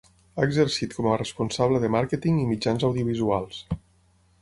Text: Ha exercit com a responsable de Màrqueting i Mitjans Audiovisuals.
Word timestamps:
Ha 0.37 0.45
exercit 0.45 0.95
com 0.99 1.09
a 1.09 1.19
responsable 1.21 1.83
de 1.85 1.91
Màrqueting 1.99 2.43
i 2.43 2.49
Mitjans 2.55 2.91
Audiovisuals. 2.91 3.65